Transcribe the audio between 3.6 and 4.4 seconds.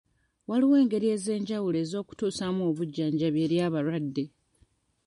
abalwadde.